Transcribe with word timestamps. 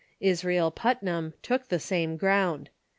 Israel 0.19 0.71
Putnam 0.71 1.35
took 1.43 1.67
the 1.67 1.77
same 1.79 2.17
ground. 2.17 2.71